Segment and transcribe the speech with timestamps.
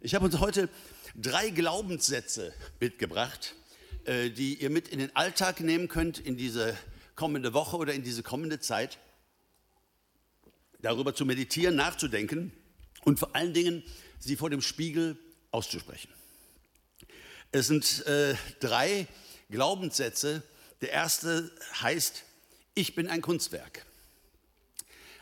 [0.00, 0.68] Ich habe uns heute
[1.14, 3.54] drei Glaubenssätze mitgebracht,
[4.04, 6.76] äh, die ihr mit in den Alltag nehmen könnt, in diese
[7.14, 8.98] kommende Woche oder in diese kommende Zeit,
[10.82, 12.52] darüber zu meditieren, nachzudenken
[13.04, 13.82] und vor allen Dingen
[14.18, 15.16] sie vor dem Spiegel
[15.50, 16.12] auszusprechen.
[17.50, 19.06] Es sind äh, drei
[19.48, 20.42] Glaubenssätze.
[20.82, 21.50] Der erste
[21.80, 22.22] heißt,
[22.74, 23.86] ich bin ein Kunstwerk.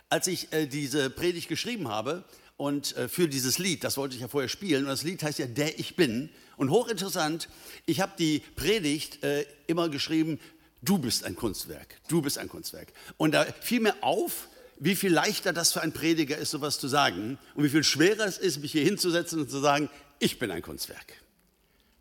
[0.09, 2.25] Als ich äh, diese Predigt geschrieben habe,
[2.57, 5.39] und äh, für dieses Lied, das wollte ich ja vorher spielen, und das Lied heißt
[5.39, 6.31] ja Der Ich Bin.
[6.57, 7.49] Und hochinteressant,
[7.85, 10.39] ich habe die Predigt äh, immer geschrieben,
[10.83, 12.93] du bist ein Kunstwerk, du bist ein Kunstwerk.
[13.17, 14.49] Und da fiel mir auf,
[14.79, 18.27] wie viel leichter das für einen Prediger ist, sowas zu sagen und wie viel schwerer
[18.27, 21.15] es ist, mich hier hinzusetzen und zu sagen, ich bin ein Kunstwerk.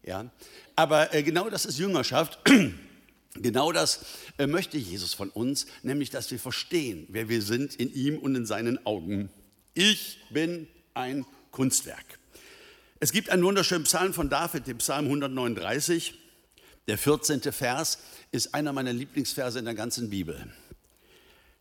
[0.03, 0.29] Ja?
[0.75, 2.39] Aber äh, genau das ist Jüngerschaft.
[3.35, 4.05] Genau das
[4.37, 8.35] äh, möchte Jesus von uns, nämlich dass wir verstehen, wer wir sind in ihm und
[8.35, 9.31] in seinen Augen.
[9.73, 12.19] Ich bin ein Kunstwerk.
[12.99, 16.13] Es gibt einen wunderschönen Psalm von David, den Psalm 139.
[16.87, 17.41] Der 14.
[17.51, 17.97] Vers
[18.31, 20.47] ist einer meiner Lieblingsverse in der ganzen Bibel.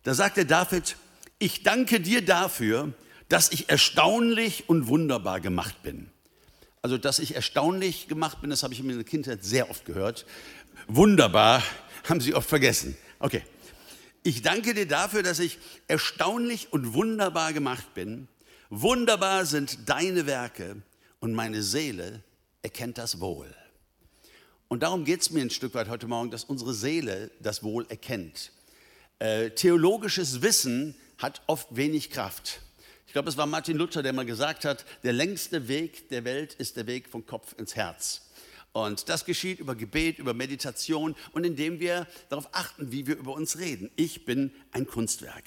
[0.03, 0.97] Da sagt der David,
[1.39, 2.93] ich danke dir dafür,
[3.29, 6.11] dass ich erstaunlich und wunderbar gemacht bin.
[6.83, 10.27] Also, dass ich erstaunlich gemacht bin, das habe ich in meiner Kindheit sehr oft gehört.
[10.87, 11.63] Wunderbar
[12.09, 12.97] haben Sie oft vergessen.
[13.21, 13.43] Okay.
[14.25, 18.29] Ich danke dir dafür, dass ich erstaunlich und wunderbar gemacht bin.
[18.71, 20.81] Wunderbar sind deine Werke
[21.19, 22.23] und meine Seele
[22.63, 23.53] erkennt das wohl.
[24.69, 27.85] Und darum geht es mir ein Stück weit heute Morgen, dass unsere Seele das Wohl
[27.89, 28.53] erkennt.
[29.19, 32.61] Äh, theologisches Wissen hat oft wenig Kraft.
[33.09, 36.55] Ich glaube, es war Martin Luther, der mal gesagt hat, der längste Weg der Welt
[36.55, 38.23] ist der Weg vom Kopf ins Herz.
[38.73, 43.35] Und das geschieht über Gebet, über Meditation und indem wir darauf achten, wie wir über
[43.35, 43.91] uns reden.
[43.97, 45.45] Ich bin ein Kunstwerk.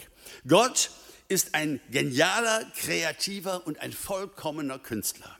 [0.48, 0.92] Gott
[1.28, 5.36] ist ein genialer, kreativer und ein vollkommener Künstler.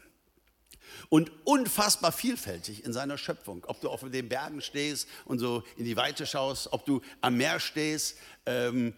[1.10, 3.64] Und unfassbar vielfältig in seiner Schöpfung.
[3.68, 7.38] Ob du auf den Bergen stehst und so in die Weite schaust, ob du am
[7.38, 8.18] Meer stehst,
[8.48, 8.94] ähm,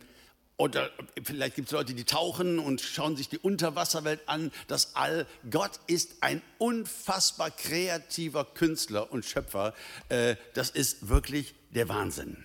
[0.58, 0.90] oder
[1.24, 5.28] vielleicht gibt es Leute, die tauchen und schauen sich die Unterwasserwelt an, das All.
[5.52, 9.76] Gott ist ein unfassbar kreativer Künstler und Schöpfer.
[10.10, 12.44] Äh, das ist wirklich der Wahnsinn.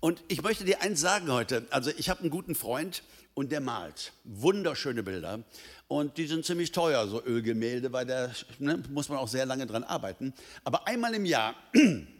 [0.00, 1.66] Und ich möchte dir eins sagen heute.
[1.70, 3.02] Also ich habe einen guten Freund
[3.32, 5.42] und der malt wunderschöne Bilder.
[5.88, 9.66] Und die sind ziemlich teuer, so Ölgemälde, weil da ne, muss man auch sehr lange
[9.66, 10.34] dran arbeiten.
[10.64, 11.54] Aber einmal im Jahr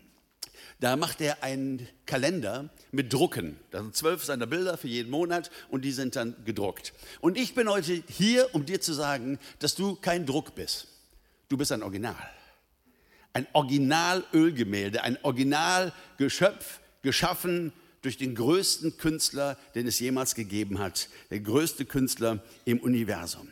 [0.80, 3.58] da macht er einen Kalender mit Drucken.
[3.70, 6.92] Da sind zwölf seiner Bilder für jeden Monat und die sind dann gedruckt.
[7.20, 10.88] Und ich bin heute hier, um dir zu sagen, dass du kein Druck bist.
[11.48, 12.30] Du bist ein Original.
[13.32, 17.72] Ein Original-Ölgemälde, ein Originalgeschöpf, geschaffen
[18.02, 21.08] durch den größten Künstler, den es jemals gegeben hat.
[21.30, 23.48] Der größte Künstler im Universum.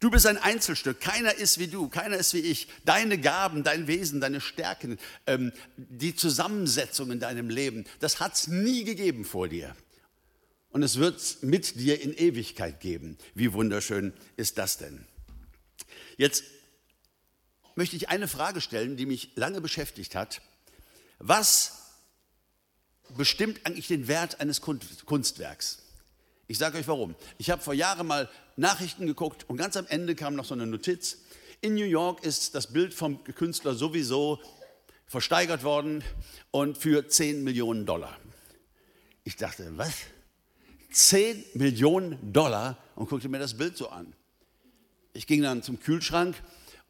[0.00, 0.98] Du bist ein Einzelstück.
[1.00, 2.68] Keiner ist wie du, keiner ist wie ich.
[2.86, 8.48] Deine Gaben, dein Wesen, deine Stärken, ähm, die Zusammensetzung in deinem Leben, das hat es
[8.48, 9.76] nie gegeben vor dir.
[10.70, 13.18] Und es wird es mit dir in Ewigkeit geben.
[13.34, 15.04] Wie wunderschön ist das denn?
[16.16, 16.44] Jetzt
[17.74, 20.40] möchte ich eine Frage stellen, die mich lange beschäftigt hat.
[21.18, 21.92] Was
[23.16, 25.82] bestimmt eigentlich den Wert eines Kunstwerks?
[26.50, 27.14] Ich sage euch warum.
[27.38, 30.66] Ich habe vor Jahren mal Nachrichten geguckt und ganz am Ende kam noch so eine
[30.66, 31.18] Notiz.
[31.60, 34.40] In New York ist das Bild vom Künstler sowieso
[35.06, 36.02] versteigert worden
[36.50, 38.18] und für 10 Millionen Dollar.
[39.22, 39.92] Ich dachte, was?
[40.90, 44.12] 10 Millionen Dollar und guckte mir das Bild so an.
[45.12, 46.34] Ich ging dann zum Kühlschrank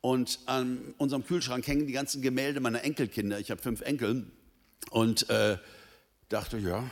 [0.00, 3.38] und an unserem Kühlschrank hängen die ganzen Gemälde meiner Enkelkinder.
[3.38, 4.24] Ich habe fünf Enkel
[4.88, 5.58] und äh,
[6.30, 6.90] dachte, ja,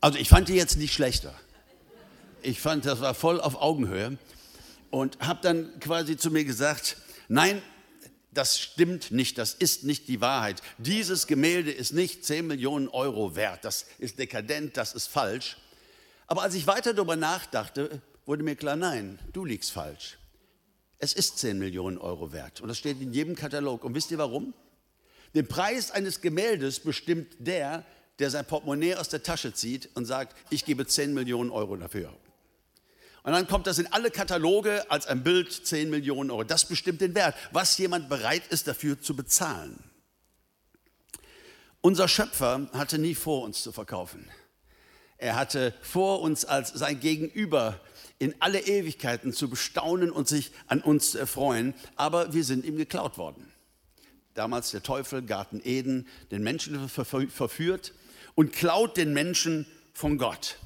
[0.00, 1.34] also ich fand die jetzt nicht schlechter.
[2.42, 4.16] Ich fand, das war voll auf Augenhöhe
[4.90, 6.96] und habe dann quasi zu mir gesagt,
[7.28, 7.62] nein,
[8.30, 10.62] das stimmt nicht, das ist nicht die Wahrheit.
[10.78, 15.56] Dieses Gemälde ist nicht 10 Millionen Euro wert, das ist dekadent, das ist falsch.
[16.28, 20.18] Aber als ich weiter darüber nachdachte, wurde mir klar, nein, du liegst falsch.
[20.98, 23.82] Es ist 10 Millionen Euro wert und das steht in jedem Katalog.
[23.82, 24.54] Und wisst ihr warum?
[25.34, 27.84] Den Preis eines Gemäldes bestimmt der,
[28.18, 32.12] der sein Portemonnaie aus der Tasche zieht und sagt, ich gebe 10 Millionen Euro dafür.
[33.22, 36.44] Und dann kommt das in alle Kataloge als ein Bild 10 Millionen Euro.
[36.44, 39.78] Das bestimmt den Wert, was jemand bereit ist dafür zu bezahlen.
[41.80, 44.28] Unser Schöpfer hatte nie vor, uns zu verkaufen.
[45.18, 47.80] Er hatte vor, uns als sein Gegenüber
[48.18, 52.76] in alle Ewigkeiten zu bestaunen und sich an uns zu erfreuen, aber wir sind ihm
[52.76, 53.52] geklaut worden.
[54.34, 57.92] Damals der Teufel, Garten Eden, den Menschen verführt
[58.38, 60.58] und klaut den Menschen von Gott.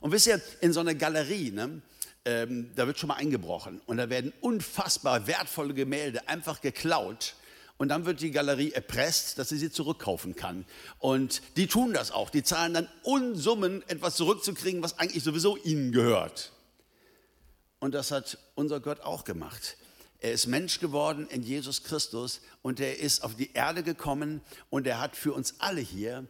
[0.00, 1.82] Und wisst ihr, in so einer Galerie, ne,
[2.24, 7.34] ähm, da wird schon mal eingebrochen und da werden unfassbar wertvolle Gemälde einfach geklaut.
[7.76, 10.64] Und dann wird die Galerie erpresst, dass sie sie zurückkaufen kann.
[11.00, 12.30] Und die tun das auch.
[12.30, 16.52] Die zahlen dann Unsummen, etwas zurückzukriegen, was eigentlich sowieso ihnen gehört.
[17.80, 19.76] Und das hat unser Gott auch gemacht.
[20.20, 24.40] Er ist Mensch geworden in Jesus Christus und er ist auf die Erde gekommen
[24.70, 26.24] und er hat für uns alle hier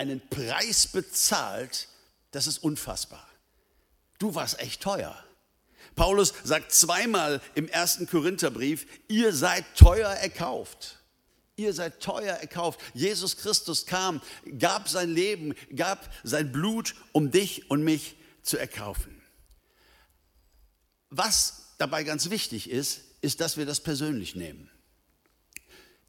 [0.00, 1.88] einen Preis bezahlt,
[2.30, 3.28] das ist unfassbar.
[4.18, 5.14] Du warst echt teuer.
[5.94, 11.00] Paulus sagt zweimal im ersten Korintherbrief, ihr seid teuer erkauft.
[11.56, 12.80] Ihr seid teuer erkauft.
[12.94, 14.22] Jesus Christus kam,
[14.58, 19.20] gab sein Leben, gab sein Blut, um dich und mich zu erkaufen.
[21.10, 24.70] Was dabei ganz wichtig ist, ist, dass wir das persönlich nehmen.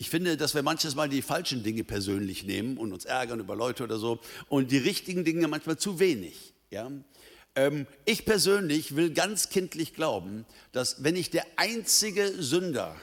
[0.01, 3.55] Ich finde, dass wir manches Mal die falschen Dinge persönlich nehmen und uns ärgern über
[3.55, 4.19] Leute oder so
[4.49, 6.55] und die richtigen Dinge manchmal zu wenig.
[6.71, 6.91] Ja?
[7.53, 12.95] Ähm, ich persönlich will ganz kindlich glauben, dass wenn ich der einzige Sünder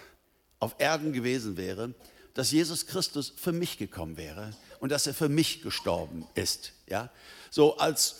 [0.58, 1.94] auf Erden gewesen wäre,
[2.34, 4.50] dass Jesus Christus für mich gekommen wäre
[4.80, 6.72] und dass er für mich gestorben ist.
[6.88, 7.12] Ja?
[7.52, 8.16] So als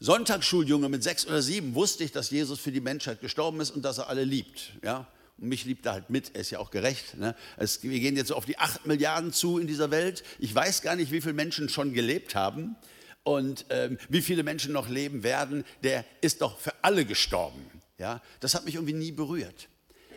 [0.00, 3.82] Sonntagsschuljunge mit sechs oder sieben wusste ich, dass Jesus für die Menschheit gestorben ist und
[3.82, 4.74] dass er alle liebt.
[4.82, 5.06] Ja?
[5.38, 7.16] Und mich liebt er halt mit, er ist ja auch gerecht.
[7.16, 7.34] Ne?
[7.56, 10.22] Es, wir gehen jetzt auf die acht Milliarden zu in dieser Welt.
[10.38, 12.76] Ich weiß gar nicht, wie viele Menschen schon gelebt haben
[13.24, 15.64] und ähm, wie viele Menschen noch leben werden.
[15.82, 17.64] Der ist doch für alle gestorben.
[17.98, 18.22] Ja?
[18.40, 19.68] Das hat mich irgendwie nie berührt.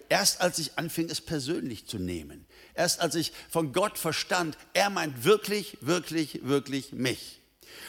[0.10, 4.90] Erst als ich anfing, es persönlich zu nehmen, erst als ich von Gott verstand, er
[4.90, 7.42] meint wirklich, wirklich, wirklich mich.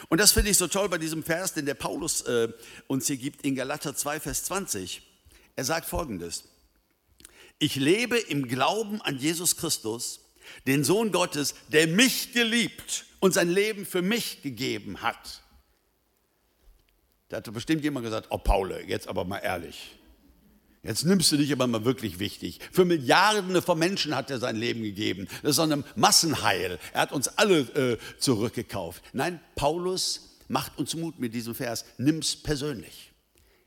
[0.09, 2.49] Und das finde ich so toll bei diesem Vers, den der Paulus äh,
[2.89, 5.03] uns hier gibt in Galater 2, Vers 20.
[5.55, 6.45] Er sagt folgendes.
[7.59, 10.21] Ich lebe im Glauben an Jesus Christus,
[10.67, 15.43] den Sohn Gottes, der mich geliebt und sein Leben für mich gegeben hat.
[17.29, 19.99] Da hat bestimmt jemand gesagt, oh Paul, jetzt aber mal ehrlich.
[20.83, 22.61] Jetzt nimmst du dich aber mal wirklich wichtig.
[22.73, 25.29] Für Milliarden von Menschen hat er sein Leben gegeben.
[25.43, 26.79] Das ist so ein Massenheil.
[26.93, 29.03] Er hat uns alle äh, zurückgekauft.
[29.13, 31.85] Nein, Paulus macht uns Mut mit diesem Vers.
[31.99, 33.13] Nimm's persönlich.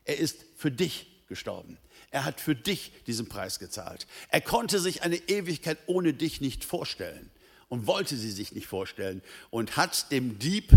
[0.04, 1.78] Er ist für dich gestorben.
[2.12, 4.06] Er hat für dich diesen Preis gezahlt.
[4.28, 7.30] Er konnte sich eine Ewigkeit ohne dich nicht vorstellen
[7.68, 10.72] und wollte sie sich nicht vorstellen und hat dem Dieb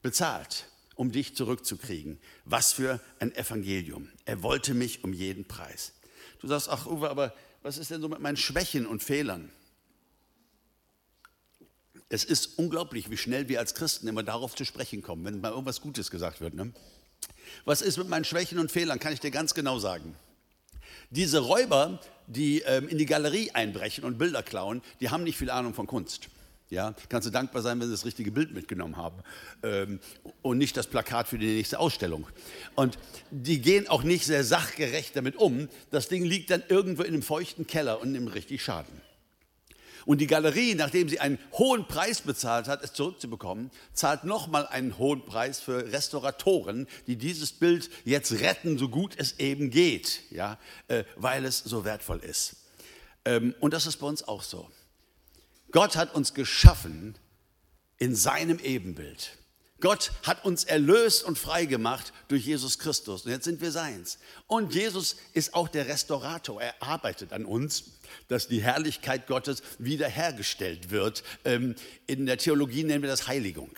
[0.00, 2.20] bezahlt, um dich zurückzukriegen.
[2.44, 4.08] Was für ein Evangelium.
[4.26, 5.92] Er wollte mich um jeden Preis.
[6.40, 9.50] Du sagst, ach Uwe, aber was ist denn so mit meinen Schwächen und Fehlern?
[12.10, 15.50] Es ist unglaublich, wie schnell wir als Christen immer darauf zu sprechen kommen, wenn mal
[15.50, 16.54] irgendwas Gutes gesagt wird.
[16.54, 16.72] Ne?
[17.64, 20.14] Was ist mit meinen Schwächen und Fehlern, kann ich dir ganz genau sagen.
[21.14, 25.48] Diese Räuber, die ähm, in die Galerie einbrechen und Bilder klauen, die haben nicht viel
[25.48, 26.28] Ahnung von Kunst.
[26.70, 29.22] Ja, kannst du dankbar sein, wenn sie das richtige Bild mitgenommen haben
[29.62, 30.00] ähm,
[30.42, 32.26] und nicht das Plakat für die nächste Ausstellung.
[32.74, 32.98] Und
[33.30, 35.68] die gehen auch nicht sehr sachgerecht damit um.
[35.92, 39.00] Das Ding liegt dann irgendwo in einem feuchten Keller und nimmt richtig Schaden.
[40.06, 44.98] Und die Galerie, nachdem sie einen hohen Preis bezahlt hat, es zurückzubekommen, zahlt nochmal einen
[44.98, 50.58] hohen Preis für Restauratoren, die dieses Bild jetzt retten, so gut es eben geht, ja,
[50.88, 52.56] äh, weil es so wertvoll ist.
[53.24, 54.70] Ähm, und das ist bei uns auch so.
[55.70, 57.16] Gott hat uns geschaffen
[57.98, 59.38] in seinem Ebenbild.
[59.84, 63.24] Gott hat uns erlöst und frei gemacht durch Jesus Christus.
[63.24, 64.18] Und jetzt sind wir seins.
[64.46, 66.60] Und Jesus ist auch der Restaurator.
[66.60, 67.84] Er arbeitet an uns
[68.28, 71.22] dass die Herrlichkeit Gottes wiederhergestellt wird.
[71.44, 71.74] Ähm,
[72.06, 73.70] in der Theologie nennen wir das Heiligung.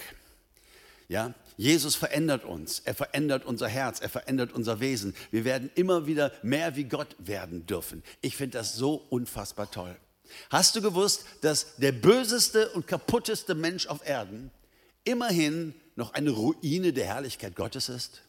[1.09, 5.15] Ja, Jesus verändert uns, er verändert unser Herz, er verändert unser Wesen.
[5.31, 8.03] Wir werden immer wieder mehr wie Gott werden dürfen.
[8.21, 9.97] Ich finde das so unfassbar toll.
[10.51, 14.51] Hast du gewusst, dass der böseste und kaputteste Mensch auf Erden
[15.05, 18.23] immerhin noch eine Ruine der Herrlichkeit Gottes ist?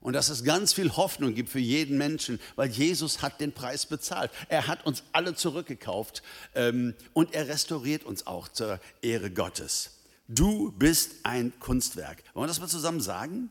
[0.00, 3.86] Und dass es ganz viel Hoffnung gibt für jeden Menschen, weil Jesus hat den Preis
[3.86, 4.30] bezahlt.
[4.48, 6.22] Er hat uns alle zurückgekauft
[6.54, 9.96] ähm, und er restauriert uns auch zur Ehre Gottes.
[10.28, 12.22] Du bist ein Kunstwerk.
[12.34, 13.50] Wollen wir das mal zusammen sagen?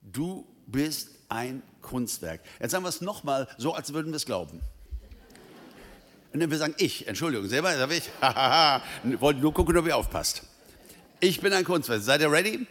[0.00, 2.40] Du bist ein Kunstwerk.
[2.60, 4.60] Jetzt sagen wir es nochmal so, als würden wir es glauben.
[6.32, 8.10] Und dann wir sagen ich, Entschuldigung, selber sage ich,
[9.20, 10.42] wollte nur gucken, ob ihr aufpasst.
[11.20, 12.02] Ich bin ein Kunstwerk.
[12.02, 12.66] Seid ihr ready?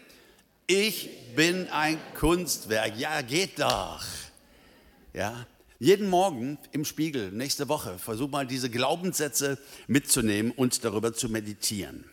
[0.67, 2.95] Ich bin ein Kunstwerk.
[2.97, 4.03] Ja, geht doch.
[5.13, 5.47] Ja,
[5.79, 12.05] jeden Morgen im Spiegel, nächste Woche, versuch mal diese Glaubenssätze mitzunehmen und darüber zu meditieren.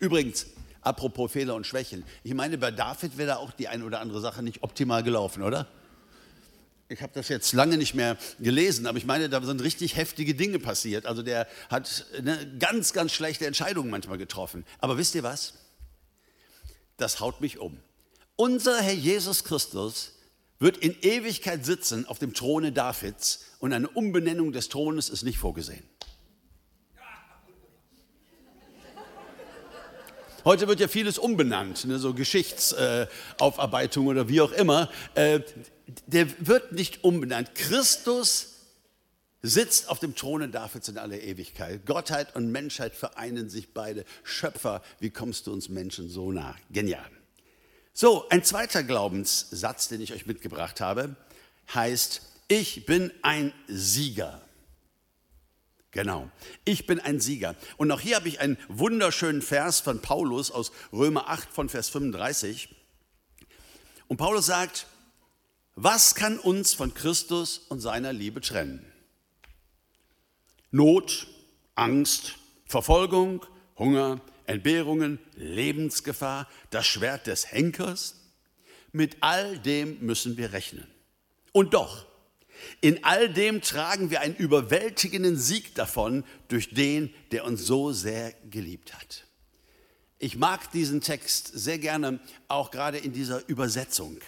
[0.00, 0.46] Übrigens,
[0.80, 2.04] apropos Fehler und Schwächen.
[2.24, 5.42] Ich meine, bei David wäre da auch die eine oder andere Sache nicht optimal gelaufen,
[5.42, 5.68] oder?
[6.88, 10.34] Ich habe das jetzt lange nicht mehr gelesen, aber ich meine, da sind richtig heftige
[10.34, 11.06] Dinge passiert.
[11.06, 14.64] Also der hat eine ganz, ganz schlechte Entscheidungen manchmal getroffen.
[14.78, 15.54] Aber wisst ihr was?
[16.96, 17.78] das haut mich um.
[18.36, 20.12] Unser Herr Jesus Christus
[20.58, 25.38] wird in Ewigkeit sitzen auf dem Throne Davids und eine Umbenennung des Thrones ist nicht
[25.38, 25.84] vorgesehen.
[30.46, 34.88] Heute wird ja vieles umbenannt, ne, so Geschichtsaufarbeitung äh, oder wie auch immer.
[35.16, 35.40] Äh,
[36.06, 37.56] der wird nicht umbenannt.
[37.56, 38.52] Christus
[39.42, 41.84] sitzt auf dem Throne Davids in aller Ewigkeit.
[41.84, 44.04] Gottheit und Menschheit vereinen sich beide.
[44.22, 46.54] Schöpfer, wie kommst du uns Menschen so nah?
[46.70, 47.10] Genial.
[47.92, 51.16] So, ein zweiter Glaubenssatz, den ich euch mitgebracht habe,
[51.74, 54.45] heißt, ich bin ein Sieger.
[55.90, 56.30] Genau,
[56.64, 57.54] ich bin ein Sieger.
[57.76, 61.88] Und auch hier habe ich einen wunderschönen Vers von Paulus aus Römer 8 von Vers
[61.88, 62.68] 35.
[64.08, 64.86] Und Paulus sagt,
[65.74, 68.84] was kann uns von Christus und seiner Liebe trennen?
[70.70, 71.26] Not,
[71.74, 72.34] Angst,
[72.66, 73.44] Verfolgung,
[73.78, 78.16] Hunger, Entbehrungen, Lebensgefahr, das Schwert des Henkers.
[78.92, 80.86] Mit all dem müssen wir rechnen.
[81.52, 82.06] Und doch,
[82.80, 88.32] in all dem tragen wir einen überwältigenden Sieg davon durch den, der uns so sehr
[88.50, 89.24] geliebt hat.
[90.18, 94.18] Ich mag diesen Text sehr gerne, auch gerade in dieser Übersetzung,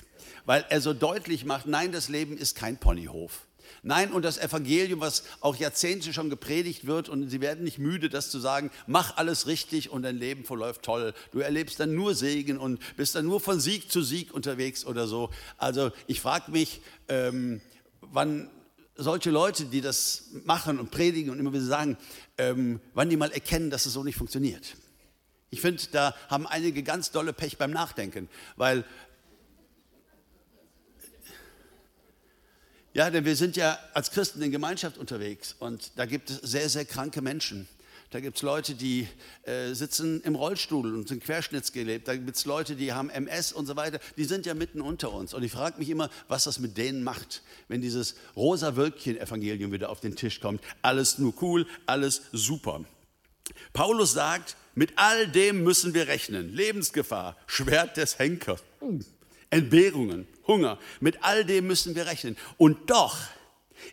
[0.44, 3.47] weil er so deutlich macht, nein, das Leben ist kein Ponyhof.
[3.82, 8.08] Nein, und das Evangelium, was auch Jahrzehnte schon gepredigt wird, und sie werden nicht müde,
[8.08, 11.14] das zu sagen, mach alles richtig und dein Leben verläuft toll.
[11.32, 15.06] Du erlebst dann nur Segen und bist dann nur von Sieg zu Sieg unterwegs oder
[15.06, 15.30] so.
[15.56, 17.61] Also ich frage mich, ähm,
[18.12, 18.50] wann
[18.95, 21.97] solche Leute, die das machen und predigen und immer wieder sagen,
[22.37, 24.77] ähm, wann die mal erkennen, dass es so nicht funktioniert.
[25.50, 28.85] Ich finde, da haben einige ganz dolle Pech beim Nachdenken, weil
[32.95, 36.69] Ja, denn wir sind ja als Christen in Gemeinschaft unterwegs und da gibt es sehr,
[36.69, 37.69] sehr kranke Menschen.
[38.11, 39.07] Da gibt es Leute, die
[39.43, 42.09] äh, sitzen im Rollstuhl und sind querschnittsgelebt.
[42.09, 44.00] Da gibt es Leute, die haben MS und so weiter.
[44.17, 45.35] Die sind ja mitten unter uns.
[45.35, 49.91] Und ich frage mich immer, was das mit denen macht, wenn dieses rosa Wölkchen-Evangelium wieder
[49.91, 50.62] auf den Tisch kommt.
[50.81, 52.83] Alles nur cool, alles super.
[53.75, 56.55] Paulus sagt, mit all dem müssen wir rechnen.
[56.55, 58.62] Lebensgefahr, Schwert des Henkers,
[59.50, 60.79] Entbehrungen, Hunger.
[61.00, 62.38] Mit all dem müssen wir rechnen.
[62.57, 63.19] Und doch,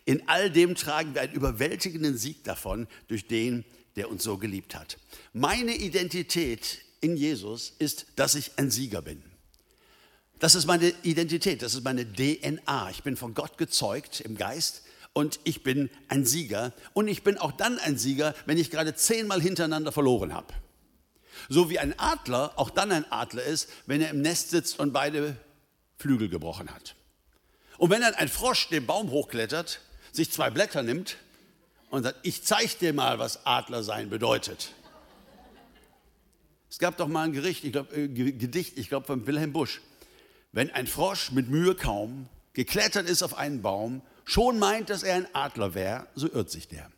[0.06, 3.64] in all dem tragen wir einen überwältigenden Sieg davon durch den,
[3.96, 4.98] der uns so geliebt hat.
[5.32, 9.22] Meine Identität in Jesus ist, dass ich ein Sieger bin.
[10.38, 12.90] Das ist meine Identität, das ist meine DNA.
[12.90, 14.82] Ich bin von Gott gezeugt im Geist
[15.14, 16.74] und ich bin ein Sieger.
[16.92, 20.52] Und ich bin auch dann ein Sieger, wenn ich gerade zehnmal hintereinander verloren habe.
[21.48, 24.92] So wie ein Adler auch dann ein Adler ist, wenn er im Nest sitzt und
[24.92, 25.36] beide
[25.96, 26.96] Flügel gebrochen hat.
[27.78, 29.80] Und wenn dann ein Frosch den Baum hochklettert,
[30.12, 31.16] sich zwei Blätter nimmt
[31.96, 34.72] und sagt, ich zeige dir mal, was Adler sein bedeutet.
[36.70, 39.80] Es gab doch mal ein Gericht, ich glaub, äh, Gedicht, ich glaube von Wilhelm Busch.
[40.52, 45.16] Wenn ein Frosch mit Mühe kaum geklettert ist auf einen Baum, schon meint, dass er
[45.16, 46.90] ein Adler wäre, so irrt sich der.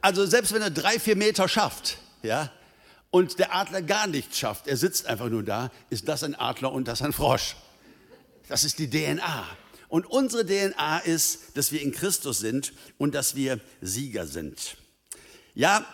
[0.00, 2.52] Also selbst wenn er drei, vier Meter schafft, ja,
[3.10, 6.72] und der Adler gar nichts schafft, er sitzt einfach nur da, ist das ein Adler
[6.72, 7.56] und das ein Frosch.
[8.48, 9.46] Das ist die DNA.
[9.88, 14.76] Und unsere DNA ist, dass wir in Christus sind und dass wir Sieger sind.
[15.54, 15.84] Ja,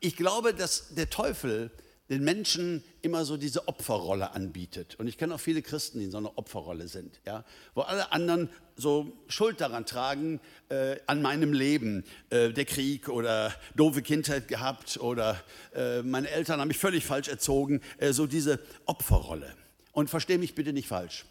[0.00, 1.70] ich glaube, dass der Teufel
[2.12, 4.96] den Menschen immer so diese Opferrolle anbietet.
[4.96, 7.44] Und ich kenne auch viele Christen, die in so einer Opferrolle sind, ja,
[7.74, 13.54] wo alle anderen so Schuld daran tragen, äh, an meinem Leben, äh, der Krieg oder
[13.76, 15.42] doofe Kindheit gehabt oder
[15.74, 19.54] äh, meine Eltern haben mich völlig falsch erzogen, äh, so diese Opferrolle.
[19.92, 21.24] Und verstehe mich bitte nicht falsch.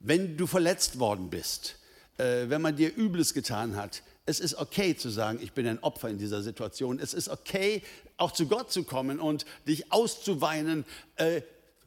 [0.00, 1.76] Wenn du verletzt worden bist,
[2.18, 5.78] äh, wenn man dir Übles getan hat, es ist okay zu sagen, ich bin ein
[5.82, 6.98] Opfer in dieser Situation.
[6.98, 7.82] Es ist okay,
[8.16, 10.84] auch zu Gott zu kommen und dich auszuweinen,
[11.16, 11.42] äh,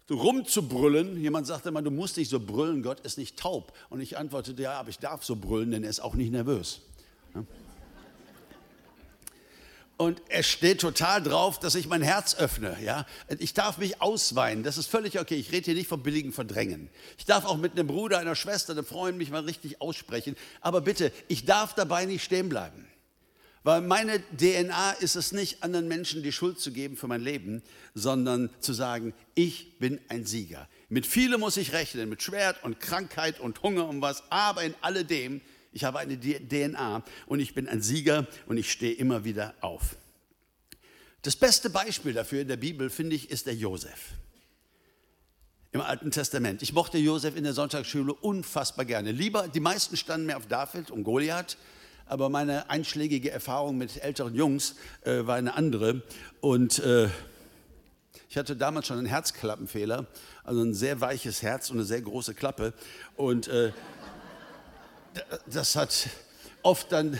[0.10, 1.22] rumzubrüllen.
[1.22, 3.74] Jemand sagte immer, du musst nicht so brüllen, Gott ist nicht taub.
[3.90, 6.82] Und ich antwortete, ja, aber ich darf so brüllen, denn er ist auch nicht nervös.
[7.36, 7.44] Ja?
[10.00, 12.78] Und er steht total drauf, dass ich mein Herz öffne.
[12.82, 13.06] Ja?
[13.38, 15.36] Ich darf mich ausweinen, das ist völlig okay.
[15.36, 16.90] Ich rede hier nicht vom billigen Verdrängen.
[17.18, 20.38] Ich darf auch mit einem Bruder, einer Schwester, einem Freund mich mal richtig aussprechen.
[20.62, 22.88] Aber bitte, ich darf dabei nicht stehen bleiben.
[23.64, 27.62] Weil meine DNA ist es nicht, anderen Menschen die Schuld zu geben für mein Leben,
[27.94, 30.70] sondern zu sagen, ich bin ein Sieger.
[30.88, 34.76] Mit vielem muss ich rechnen, mit Schwert und Krankheit und Hunger und was, aber in
[34.80, 39.54] alledem ich habe eine DNA und ich bin ein Sieger und ich stehe immer wieder
[39.62, 39.98] auf.
[41.22, 44.14] Das beste Beispiel dafür in der Bibel, finde ich, ist der Josef
[45.72, 46.62] im Alten Testament.
[46.64, 49.12] Ich mochte Josef in der Sonntagsschule unfassbar gerne.
[49.12, 51.58] Lieber, die meisten standen mehr auf David und Goliath,
[52.08, 56.02] aber meine einschlägige Erfahrung mit älteren Jungs äh, war eine andere.
[56.42, 57.10] Und äh,
[58.30, 60.06] Ich hatte damals schon einen Herzklappenfehler,
[60.44, 62.74] also ein sehr weiches Herz und eine sehr große Klappe.
[63.16, 63.72] Und äh,
[65.48, 66.10] das hat
[66.64, 67.20] oft dann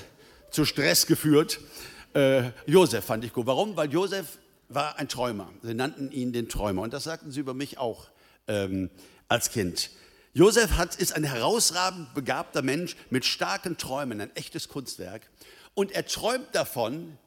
[0.52, 1.60] zu Stress geführt.
[2.14, 3.46] Äh, Josef fand ich gut.
[3.46, 3.76] Warum?
[3.76, 5.52] Weil Josef war ein Träumer.
[5.62, 6.82] Sie nannten ihn den Träumer.
[6.82, 8.08] Und das sagten sie über mich auch
[8.48, 8.90] ähm,
[9.28, 9.92] als Kind.
[10.34, 15.30] Josef hat, ist ein herausragend begabter Mensch mit starken Träumen, ein echtes Kunstwerk.
[15.74, 17.18] Und er träumt davon,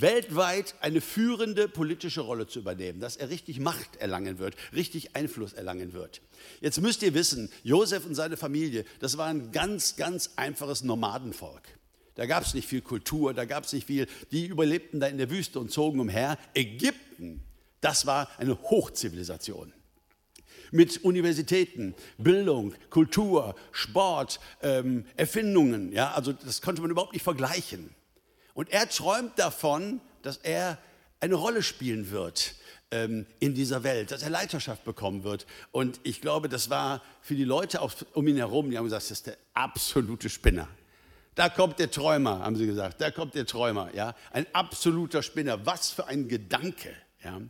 [0.00, 5.52] weltweit eine führende politische Rolle zu übernehmen, dass er richtig Macht erlangen wird, richtig Einfluss
[5.52, 6.20] erlangen wird.
[6.60, 11.62] Jetzt müsst ihr wissen, Josef und seine Familie, das war ein ganz, ganz einfaches Nomadenvolk.
[12.16, 14.06] Da gab es nicht viel Kultur, da gab es nicht viel.
[14.32, 16.38] Die überlebten da in der Wüste und zogen umher.
[16.54, 17.42] Ägypten,
[17.82, 19.72] das war eine Hochzivilisation.
[20.72, 25.92] Mit Universitäten, Bildung, Kultur, Sport, ähm, Erfindungen.
[25.92, 27.90] Ja, also das konnte man überhaupt nicht vergleichen.
[28.56, 30.78] Und er träumt davon, dass er
[31.20, 32.54] eine Rolle spielen wird
[32.90, 35.46] ähm, in dieser Welt, dass er Leiterschaft bekommen wird.
[35.72, 39.10] Und ich glaube, das war für die Leute um ihn herum, die haben gesagt, das
[39.10, 40.68] ist der absolute Spinner.
[41.34, 42.98] Da kommt der Träumer, haben sie gesagt.
[43.02, 44.14] Da kommt der Träumer, ja.
[44.30, 45.66] Ein absoluter Spinner.
[45.66, 47.42] Was für ein Gedanke, ja.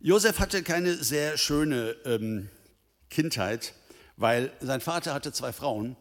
[0.00, 2.48] Josef hatte keine sehr schöne ähm,
[3.10, 3.74] Kindheit,
[4.16, 5.94] weil sein Vater hatte zwei Frauen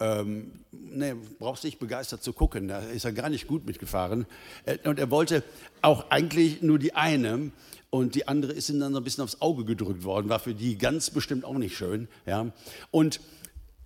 [0.00, 4.26] ähm, nee, brauchst nicht begeistert zu gucken, da ist er gar nicht gut mitgefahren.
[4.64, 5.42] Äh, und er wollte
[5.82, 7.50] auch eigentlich nur die eine
[7.90, 10.54] und die andere ist ihm dann so ein bisschen aufs Auge gedrückt worden, war für
[10.54, 12.08] die ganz bestimmt auch nicht schön.
[12.26, 12.52] Ja.
[12.90, 13.20] Und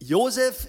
[0.01, 0.69] Josef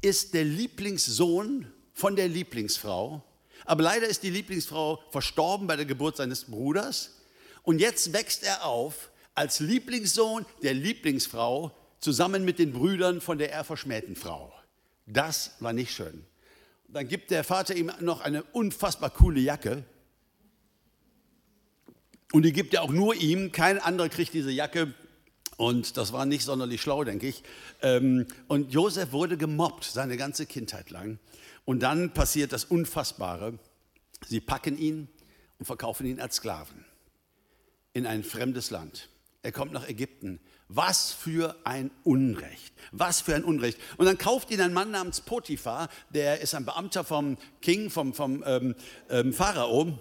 [0.00, 3.22] ist der Lieblingssohn von der Lieblingsfrau,
[3.64, 7.20] aber leider ist die Lieblingsfrau verstorben bei der Geburt seines Bruders
[7.62, 11.70] und jetzt wächst er auf als Lieblingssohn der Lieblingsfrau
[12.00, 14.51] zusammen mit den Brüdern von der er verschmähten Frau.
[15.06, 16.24] Das war nicht schön.
[16.88, 19.84] Dann gibt der Vater ihm noch eine unfassbar coole Jacke.
[22.32, 23.52] Und die gibt er auch nur ihm.
[23.52, 24.94] Kein anderer kriegt diese Jacke.
[25.56, 27.42] Und das war nicht sonderlich schlau, denke ich.
[27.82, 31.18] Ähm, und Josef wurde gemobbt seine ganze Kindheit lang.
[31.64, 33.58] Und dann passiert das Unfassbare.
[34.26, 35.08] Sie packen ihn
[35.58, 36.84] und verkaufen ihn als Sklaven
[37.92, 39.08] in ein fremdes Land.
[39.42, 40.40] Er kommt nach Ägypten.
[40.74, 42.72] Was für ein Unrecht.
[42.92, 43.78] Was für ein Unrecht.
[43.98, 48.14] Und dann kauft ihn ein Mann namens Potiphar, der ist ein Beamter vom King, vom,
[48.14, 48.74] vom ähm,
[49.10, 49.98] ähm, Pharao.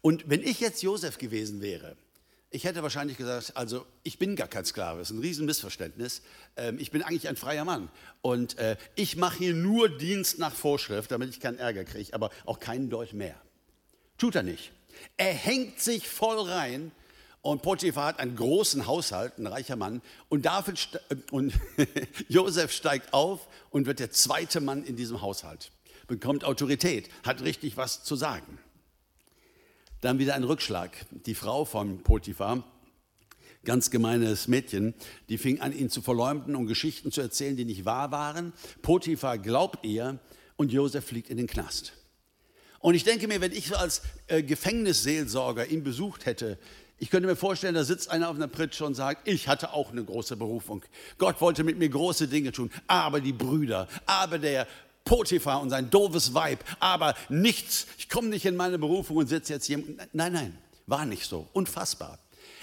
[0.00, 1.96] Und wenn ich jetzt Josef gewesen wäre,
[2.50, 6.22] ich hätte wahrscheinlich gesagt, also ich bin gar kein Sklave, das ist ein Riesenmissverständnis.
[6.56, 7.90] Ähm, ich bin eigentlich ein freier Mann
[8.22, 12.30] und äh, ich mache hier nur Dienst nach Vorschrift, damit ich keinen Ärger kriege, aber
[12.44, 13.40] auch keinen Deut mehr.
[14.18, 14.72] Tut er nicht.
[15.16, 16.90] Er hängt sich voll rein
[17.42, 20.02] und Potiphar hat einen großen Haushalt, ein reicher Mann.
[20.28, 21.54] Und, David äh, und
[22.28, 25.72] Josef steigt auf und wird der zweite Mann in diesem Haushalt.
[26.06, 28.58] Bekommt Autorität, hat richtig was zu sagen.
[30.00, 31.06] Dann wieder ein Rückschlag.
[31.10, 32.64] Die Frau von Potiphar,
[33.64, 34.94] ganz gemeines Mädchen,
[35.28, 38.52] die fing an, ihn zu verleumden und Geschichten zu erzählen, die nicht wahr waren.
[38.82, 40.18] Potiphar glaubt ihr
[40.56, 41.94] und Josef fliegt in den Knast.
[42.80, 46.58] Und ich denke mir, wenn ich als äh, Gefängnisseelsorger ihn besucht hätte,
[47.00, 49.90] ich könnte mir vorstellen, da sitzt einer auf einer Pritsche und sagt, ich hatte auch
[49.90, 50.82] eine große Berufung.
[51.16, 54.66] Gott wollte mit mir große Dinge tun, aber die Brüder, aber der
[55.06, 57.86] Potiphar und sein doofes Weib, aber nichts.
[57.96, 59.82] Ich komme nicht in meine Berufung und sitze jetzt hier.
[60.12, 61.48] Nein, nein, war nicht so.
[61.54, 62.18] Unfassbar.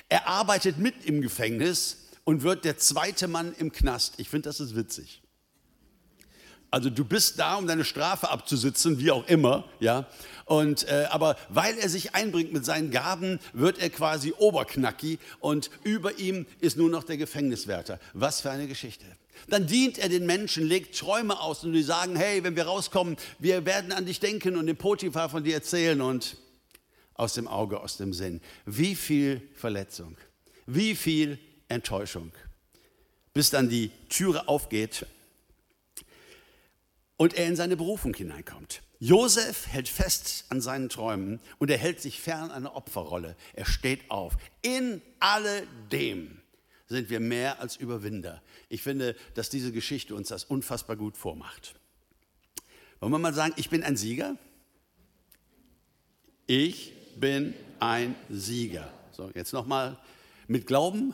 [0.07, 4.13] Er arbeitet mit im Gefängnis und wird der zweite Mann im Knast.
[4.17, 5.23] Ich finde, das ist witzig.
[6.69, 10.05] Also du bist da, um deine Strafe abzusitzen, wie auch immer, ja.
[10.45, 15.69] Und, äh, aber weil er sich einbringt mit seinen Gaben, wird er quasi Oberknacki und
[15.83, 17.99] über ihm ist nur noch der Gefängniswärter.
[18.13, 19.05] Was für eine Geschichte.
[19.47, 23.17] Dann dient er den Menschen, legt Träume aus und die sagen, hey, wenn wir rauskommen,
[23.39, 26.37] wir werden an dich denken und den Potiphar von dir erzählen und
[27.13, 28.41] aus dem Auge, aus dem Sinn.
[28.65, 30.17] Wie viel Verletzung,
[30.65, 32.31] wie viel Enttäuschung,
[33.33, 35.05] bis dann die Türe aufgeht
[37.17, 38.81] und er in seine Berufung hineinkommt.
[38.99, 43.35] Josef hält fest an seinen Träumen und er hält sich fern einer Opferrolle.
[43.53, 44.37] Er steht auf.
[44.61, 46.39] In alledem
[46.87, 48.41] sind wir mehr als Überwinder.
[48.69, 51.75] Ich finde, dass diese Geschichte uns das unfassbar gut vormacht.
[52.99, 54.37] Wollen wir mal sagen, ich bin ein Sieger?
[56.47, 58.91] Ich bin ein Sieger.
[59.11, 59.97] So, jetzt nochmal
[60.47, 61.13] mit Glauben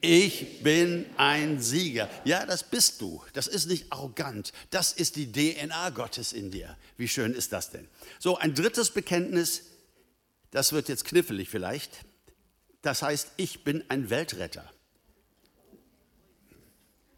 [0.00, 2.08] ich bin ein Sieger.
[2.24, 3.22] Ja, das bist du.
[3.32, 4.52] Das ist nicht arrogant.
[4.70, 6.76] Das ist die DNA Gottes in dir.
[6.96, 7.88] Wie schön ist das denn?
[8.18, 9.62] So, ein drittes Bekenntnis,
[10.50, 12.04] das wird jetzt knifflig vielleicht.
[12.82, 14.70] Das heißt, ich bin ein Weltretter.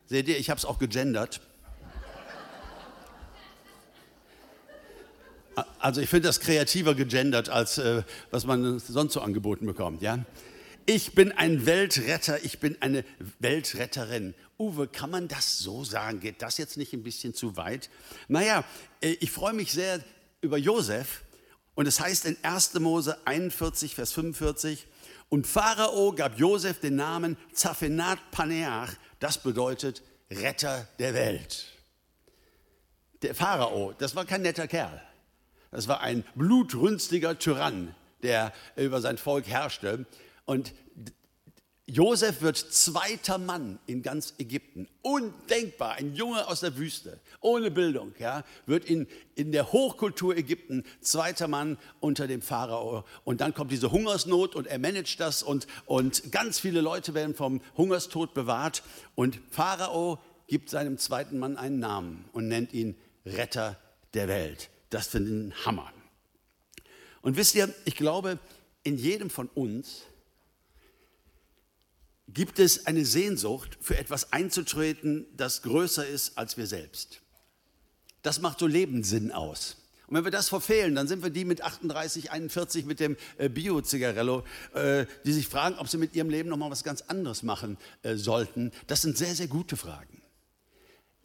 [0.07, 1.43] Seht ihr, ich habe es auch gegendert.
[5.81, 10.03] Also ich finde das kreativer gegendert, als äh, was man sonst so angeboten bekommt.
[10.03, 10.25] Ja?
[10.91, 13.05] Ich bin ein Weltretter, ich bin eine
[13.41, 14.33] Weltretterin.
[14.59, 16.19] Uwe, kann man das so sagen?
[16.19, 17.91] Geht das jetzt nicht ein bisschen zu weit?
[18.27, 18.65] Naja,
[19.03, 20.03] äh, ich freue mich sehr
[20.41, 21.25] über Josef.
[21.75, 22.73] Und es heißt in 1.
[22.81, 24.87] Mose 41, Vers 45,
[25.29, 31.67] und Pharao gab Josef den Namen Zaphenat Paneach, das bedeutet Retter der Welt.
[33.21, 35.03] Der Pharao, das war kein netter Kerl.
[35.71, 40.07] Das war ein blutrünstiger Tyrann, der über sein Volk herrschte.
[40.49, 40.73] Und
[41.85, 44.89] Josef wird zweiter Mann in ganz Ägypten.
[45.03, 50.85] Undenkbar, ein Junge aus der Wüste, ohne Bildung, ja, wird in, in der Hochkultur Ägypten
[51.03, 53.05] zweiter Mann unter dem Pharao.
[53.25, 57.35] Und dann kommt diese Hungersnot und er managt das und, und ganz viele Leute werden
[57.35, 58.83] vom Hungerstod bewahrt.
[59.15, 63.79] Und Pharao gibt seinem zweiten Mann einen Namen und nennt ihn Retter
[64.15, 64.71] der Welt.
[64.89, 65.93] Das finde ich ein Hammer.
[67.21, 68.39] Und wisst ihr, ich glaube,
[68.83, 70.05] in jedem von uns
[72.29, 77.23] gibt es eine Sehnsucht, für etwas einzutreten, das größer ist als wir selbst.
[78.23, 79.77] Das macht so Lebenssinn aus.
[80.07, 83.49] Und wenn wir das verfehlen, dann sind wir die mit 38, 41 mit dem äh,
[83.49, 84.43] Bio-Zigarello,
[84.75, 88.17] äh, die sich fragen, ob sie mit ihrem Leben nochmal was ganz anderes machen äh,
[88.17, 88.73] sollten.
[88.87, 90.23] Das sind sehr, sehr gute Fragen.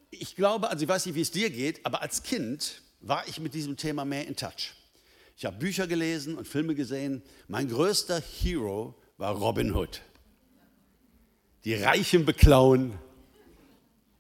[0.10, 3.40] Ich glaube, also ich weiß nicht, wie es dir geht, aber als Kind war ich
[3.40, 4.74] mit diesem Thema mehr in Touch.
[5.38, 7.24] Ich habe Bücher gelesen und Filme gesehen.
[7.48, 10.02] Mein größter Hero war Robin Hood.
[11.66, 12.94] Die Reichen beklauen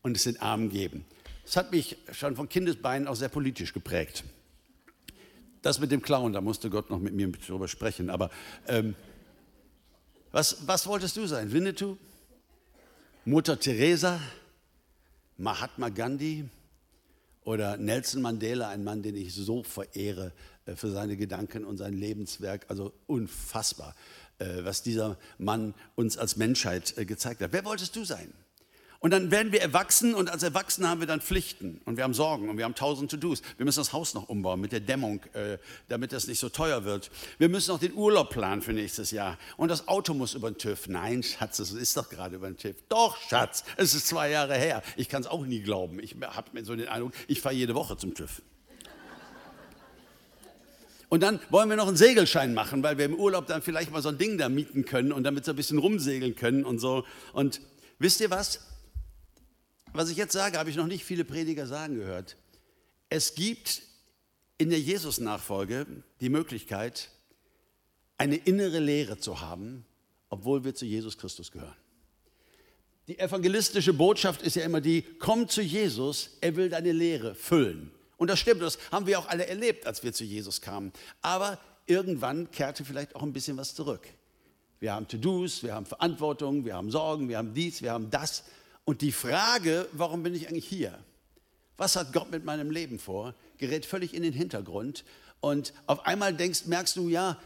[0.01, 1.05] und es den Armen geben.
[1.43, 4.23] Das hat mich schon von Kindesbeinen auch sehr politisch geprägt.
[5.61, 8.09] Das mit dem Klauen, da musste Gott noch mit mir drüber sprechen.
[8.09, 8.29] Aber
[8.67, 8.95] ähm,
[10.31, 11.51] was, was wolltest du sein?
[11.51, 11.97] Winnetou?
[13.25, 14.19] Mutter Teresa?
[15.37, 16.49] Mahatma Gandhi?
[17.45, 20.31] Oder Nelson Mandela, ein Mann, den ich so verehre
[20.65, 22.65] äh, für seine Gedanken und sein Lebenswerk.
[22.69, 23.95] Also unfassbar,
[24.63, 27.53] was dieser Mann uns als Menschheit äh, gezeigt hat.
[27.53, 28.33] Wer wolltest du sein?
[29.03, 32.13] Und dann werden wir erwachsen und als Erwachsene haben wir dann Pflichten und wir haben
[32.13, 33.41] Sorgen und wir haben tausend To-Dos.
[33.57, 35.57] Wir müssen das Haus noch umbauen mit der Dämmung, äh,
[35.89, 37.11] damit das nicht so teuer wird.
[37.37, 40.57] Wir müssen noch den Urlaub planen für nächstes Jahr und das Auto muss über den
[40.57, 40.87] TÜV.
[40.87, 42.77] Nein, Schatz, es ist doch gerade über den TÜV.
[42.87, 44.81] Doch, Schatz, es ist zwei Jahre her.
[44.95, 45.99] Ich kann es auch nie glauben.
[45.99, 48.41] Ich habe mir so den Eindruck, ich fahre jede Woche zum TÜV.
[51.13, 54.01] Und dann wollen wir noch einen Segelschein machen, weil wir im Urlaub dann vielleicht mal
[54.01, 57.05] so ein Ding da mieten können und damit so ein bisschen rumsegeln können und so.
[57.33, 57.61] Und
[57.99, 58.61] wisst ihr was?
[59.93, 62.35] Was ich jetzt sage, habe ich noch nicht viele Prediger sagen gehört.
[63.09, 63.83] Es gibt
[64.57, 65.85] in der Jesus-Nachfolge
[66.19, 67.11] die Möglichkeit,
[68.17, 69.85] eine innere Lehre zu haben,
[70.29, 71.77] obwohl wir zu Jesus Christus gehören.
[73.07, 77.91] Die evangelistische Botschaft ist ja immer die, komm zu Jesus, er will deine Lehre füllen.
[78.23, 80.93] Und das stimmt, das haben wir auch alle erlebt, als wir zu Jesus kamen.
[81.21, 84.07] Aber irgendwann kehrte vielleicht auch ein bisschen was zurück.
[84.79, 88.45] Wir haben To-Dos, wir haben Verantwortung, wir haben Sorgen, wir haben dies, wir haben das.
[88.85, 90.97] Und die Frage, warum bin ich eigentlich hier?
[91.75, 93.35] Was hat Gott mit meinem Leben vor?
[93.57, 95.03] Gerät völlig in den Hintergrund.
[95.41, 97.37] Und auf einmal denkst, merkst du, ja,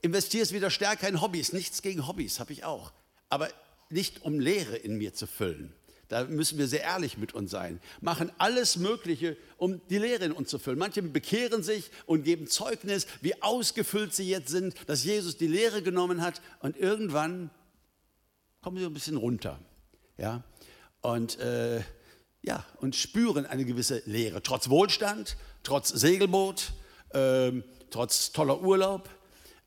[0.00, 1.52] investierst wieder stärker in Hobbys.
[1.52, 2.92] Nichts gegen Hobbys, habe ich auch.
[3.28, 3.50] Aber
[3.90, 5.74] nicht um Lehre in mir zu füllen.
[6.08, 7.80] Da müssen wir sehr ehrlich mit uns sein.
[8.00, 10.78] Machen alles Mögliche, um die Lehre in uns zu füllen.
[10.78, 15.82] Manche bekehren sich und geben Zeugnis, wie ausgefüllt sie jetzt sind, dass Jesus die Lehre
[15.82, 16.40] genommen hat.
[16.60, 17.50] Und irgendwann
[18.62, 19.58] kommen sie ein bisschen runter.
[20.16, 20.42] Ja?
[21.00, 21.82] und, äh,
[22.42, 24.42] ja, und spüren eine gewisse Leere.
[24.42, 26.72] Trotz Wohlstand, trotz Segelboot,
[27.12, 29.08] ähm, trotz toller Urlaub.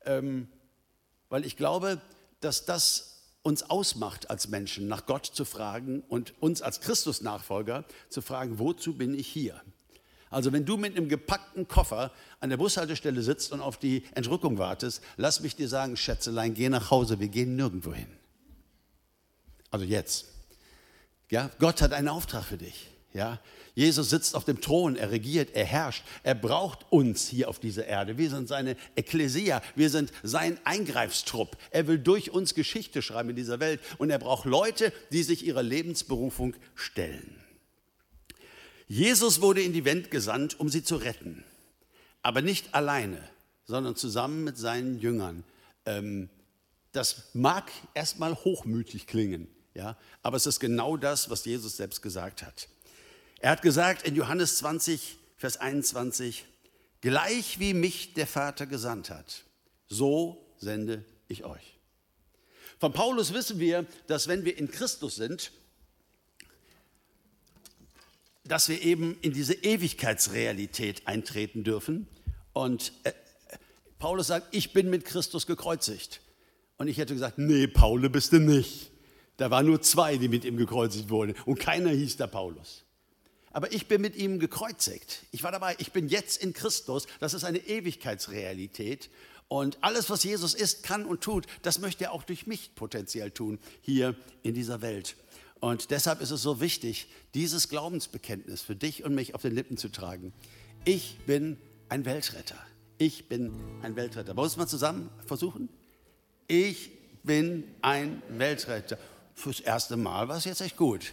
[0.04, 0.48] Ähm,
[1.28, 2.00] weil ich glaube,
[2.40, 3.11] dass das
[3.42, 8.94] uns ausmacht als Menschen, nach Gott zu fragen und uns als Christus-Nachfolger zu fragen, wozu
[8.94, 9.60] bin ich hier?
[10.30, 14.56] Also wenn du mit einem gepackten Koffer an der Bushaltestelle sitzt und auf die Entrückung
[14.58, 18.08] wartest, lass mich dir sagen, Schätzelein, geh nach Hause, wir gehen nirgendwo hin.
[19.70, 20.28] Also jetzt.
[21.30, 22.91] Ja, Gott hat einen Auftrag für dich.
[23.14, 23.40] Ja,
[23.74, 26.02] Jesus sitzt auf dem Thron, er regiert, er herrscht.
[26.22, 28.16] Er braucht uns hier auf dieser Erde.
[28.16, 31.56] Wir sind seine Ekklesia, wir sind sein Eingreifstrupp.
[31.70, 35.44] Er will durch uns Geschichte schreiben in dieser Welt und er braucht Leute, die sich
[35.44, 37.36] ihrer Lebensberufung stellen.
[38.88, 41.44] Jesus wurde in die Welt gesandt, um sie zu retten,
[42.22, 43.22] aber nicht alleine,
[43.64, 45.44] sondern zusammen mit seinen Jüngern.
[45.86, 46.28] Ähm,
[46.92, 49.48] das mag erstmal hochmütig klingen.
[49.74, 49.96] Ja?
[50.22, 52.68] Aber es ist genau das, was Jesus selbst gesagt hat.
[53.42, 56.46] Er hat gesagt in Johannes 20, Vers 21,
[57.00, 59.42] gleich wie mich der Vater gesandt hat,
[59.88, 61.76] so sende ich euch.
[62.78, 65.50] Von Paulus wissen wir, dass wenn wir in Christus sind,
[68.44, 72.06] dass wir eben in diese Ewigkeitsrealität eintreten dürfen
[72.52, 73.12] Und äh,
[73.98, 76.20] Paulus sagt, ich bin mit Christus gekreuzigt.
[76.76, 78.92] Und ich hätte gesagt, nee, Paul bist du nicht.
[79.36, 81.34] Da waren nur zwei, die mit ihm gekreuzigt wurden.
[81.44, 82.81] Und keiner hieß der Paulus.
[83.52, 85.24] Aber ich bin mit ihm gekreuzigt.
[85.30, 85.74] Ich war dabei.
[85.78, 87.06] Ich bin jetzt in Christus.
[87.20, 89.10] Das ist eine Ewigkeitsrealität.
[89.48, 93.30] Und alles, was Jesus ist, kann und tut, das möchte er auch durch mich potenziell
[93.30, 95.14] tun, hier in dieser Welt.
[95.60, 99.76] Und deshalb ist es so wichtig, dieses Glaubensbekenntnis für dich und mich auf den Lippen
[99.76, 100.32] zu tragen.
[100.84, 101.58] Ich bin
[101.90, 102.56] ein Weltretter.
[102.96, 104.34] Ich bin ein Weltretter.
[104.36, 105.68] Wollen wir es mal zusammen versuchen?
[106.48, 106.90] Ich
[107.22, 108.98] bin ein Weltretter.
[109.34, 111.12] Fürs erste Mal war es jetzt echt gut.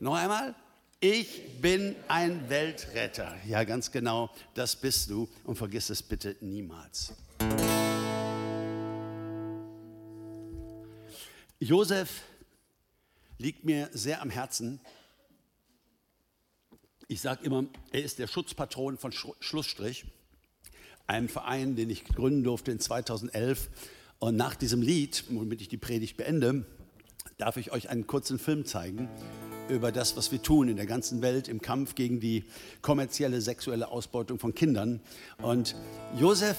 [0.00, 0.54] Noch einmal?
[1.00, 3.36] Ich bin ein Weltretter.
[3.46, 7.12] Ja, ganz genau, das bist du und vergiss es bitte niemals.
[11.58, 12.22] Josef
[13.36, 14.80] liegt mir sehr am Herzen.
[17.08, 20.06] Ich sage immer, er ist der Schutzpatron von Schlussstrich,
[21.06, 23.68] einem Verein, den ich gründen durfte in 2011.
[24.18, 26.64] Und nach diesem Lied, womit ich die Predigt beende,
[27.36, 29.10] darf ich euch einen kurzen Film zeigen
[29.68, 32.44] über das, was wir tun in der ganzen Welt im Kampf gegen die
[32.82, 35.00] kommerzielle sexuelle Ausbeutung von Kindern.
[35.42, 35.74] Und
[36.18, 36.56] Josef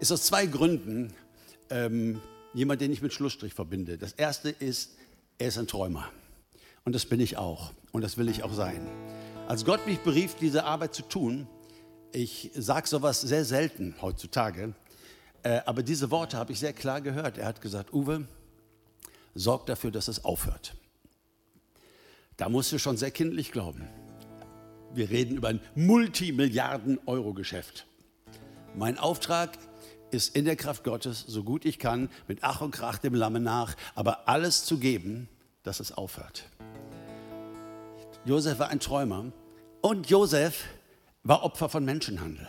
[0.00, 1.12] ist aus zwei Gründen
[1.70, 2.20] ähm,
[2.52, 3.98] jemand, den ich mit Schlussstrich verbinde.
[3.98, 4.92] Das erste ist,
[5.38, 6.08] er ist ein Träumer.
[6.84, 7.72] Und das bin ich auch.
[7.92, 8.86] Und das will ich auch sein.
[9.48, 11.46] Als Gott mich berief, diese Arbeit zu tun,
[12.12, 14.74] ich sage sowas sehr selten heutzutage,
[15.42, 17.38] äh, aber diese Worte habe ich sehr klar gehört.
[17.38, 18.26] Er hat gesagt, Uwe,
[19.34, 20.74] sorg dafür, dass es aufhört.
[22.36, 23.88] Da musst du schon sehr kindlich glauben.
[24.92, 27.86] Wir reden über ein Multimilliarden-Euro-Geschäft.
[28.76, 29.50] Mein Auftrag
[30.10, 33.40] ist in der Kraft Gottes, so gut ich kann, mit Ach und Krach dem Lamme
[33.40, 35.28] nach, aber alles zu geben,
[35.62, 36.44] dass es aufhört.
[38.24, 39.32] Josef war ein Träumer
[39.80, 40.64] und Josef
[41.24, 42.46] war Opfer von Menschenhandel.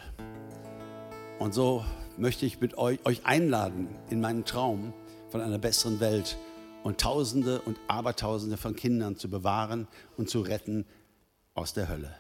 [1.40, 1.84] Und so
[2.18, 4.94] möchte ich mit euch, euch einladen in meinen Traum
[5.30, 6.38] von einer besseren Welt
[6.86, 10.86] und Tausende und Abertausende von Kindern zu bewahren und zu retten
[11.56, 12.16] aus der Hölle.